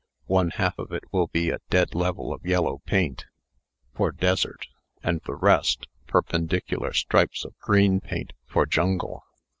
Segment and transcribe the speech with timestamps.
[0.25, 3.27] One half of it will be a dead level of yellow paint,
[3.95, 4.65] for desert;
[5.03, 9.23] and the rest, perpendicular stripes of green paint, for jungle.